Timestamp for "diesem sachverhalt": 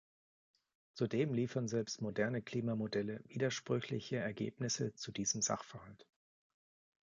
5.11-6.07